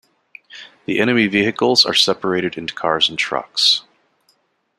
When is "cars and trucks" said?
2.73-3.83